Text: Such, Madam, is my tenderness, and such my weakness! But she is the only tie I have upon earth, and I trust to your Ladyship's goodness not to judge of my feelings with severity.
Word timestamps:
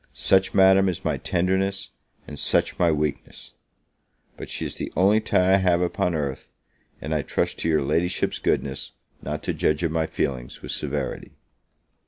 Such, 0.13 0.55
Madam, 0.55 0.89
is 0.89 1.05
my 1.05 1.17
tenderness, 1.17 1.91
and 2.27 2.39
such 2.39 2.79
my 2.79 2.91
weakness! 2.91 3.53
But 4.35 4.49
she 4.49 4.65
is 4.65 4.73
the 4.73 4.91
only 4.95 5.21
tie 5.21 5.53
I 5.53 5.57
have 5.57 5.79
upon 5.79 6.15
earth, 6.15 6.49
and 6.99 7.13
I 7.13 7.21
trust 7.21 7.59
to 7.59 7.69
your 7.69 7.83
Ladyship's 7.83 8.39
goodness 8.39 8.93
not 9.21 9.43
to 9.43 9.53
judge 9.53 9.83
of 9.83 9.91
my 9.91 10.07
feelings 10.07 10.63
with 10.63 10.71
severity. 10.71 11.33